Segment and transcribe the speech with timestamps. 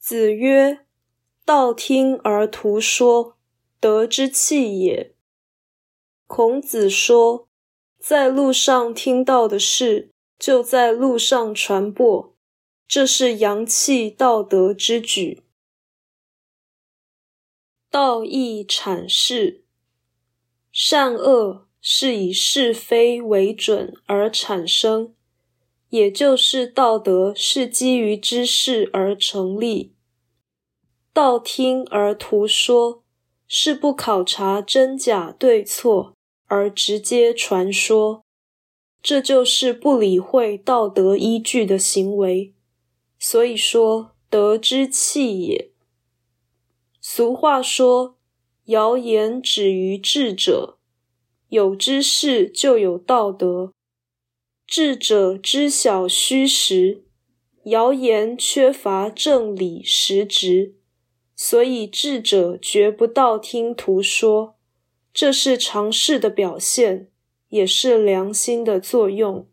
[0.00, 0.86] 子曰
[1.44, 3.36] ：“道听而图说，
[3.78, 5.14] 德之气也。”
[6.26, 7.46] 孔子说，
[7.98, 12.34] 在路上听到的事，就在路上传播，
[12.88, 15.42] 这是阳气道德之举。
[17.90, 19.64] 道义阐释，
[20.72, 25.14] 善恶是以是非为准而产生，
[25.90, 29.94] 也就是道德是基于知识而成立。
[31.12, 33.04] 道听而图说，
[33.46, 36.14] 是不考察真假对错。
[36.52, 38.24] 而直接传说，
[39.00, 42.52] 这就是不理会道德依据的行为。
[43.20, 45.70] 所以说，德之气也。
[47.00, 48.16] 俗话说
[48.66, 50.78] ：“谣言止于智者。”
[51.50, 53.72] 有知识就有道德，
[54.70, 57.02] 智者知晓虚实，
[57.64, 60.76] 谣言缺乏正理实质，
[61.34, 64.54] 所以智者绝不道听途说。
[65.12, 67.08] 这是常识的表现，
[67.48, 69.48] 也是良心的作用。